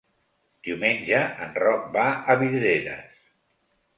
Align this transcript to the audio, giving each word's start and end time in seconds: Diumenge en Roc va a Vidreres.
Diumenge 0.67 1.19
en 1.47 1.51
Roc 1.65 1.85
va 1.97 2.07
a 2.35 2.39
Vidreres. 2.41 3.23